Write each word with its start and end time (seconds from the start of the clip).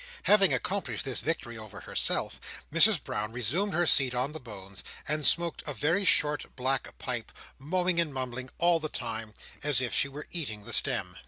Having 0.23 0.51
accomplished 0.51 1.05
this 1.05 1.21
victory 1.21 1.59
over 1.59 1.81
herself, 1.81 2.41
Mrs 2.73 3.03
Brown 3.03 3.31
resumed 3.31 3.75
her 3.75 3.85
seat 3.85 4.15
on 4.15 4.31
the 4.31 4.39
bones, 4.39 4.83
and 5.07 5.27
smoked 5.27 5.61
a 5.67 5.75
very 5.75 6.05
short 6.05 6.55
black 6.55 6.97
pipe, 6.97 7.31
mowing 7.59 7.99
and 7.99 8.11
mumbling 8.11 8.49
all 8.57 8.79
the 8.79 8.89
time, 8.89 9.35
as 9.61 9.79
if 9.79 9.93
she 9.93 10.07
were 10.09 10.25
eating 10.31 10.63
the 10.63 10.73
stem. 10.73 11.17